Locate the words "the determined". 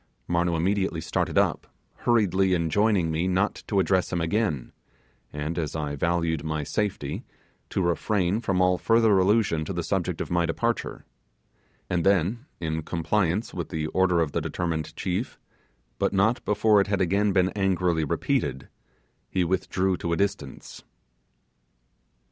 14.31-14.95